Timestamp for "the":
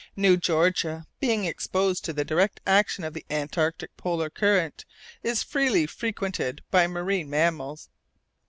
2.11-2.25, 3.13-3.23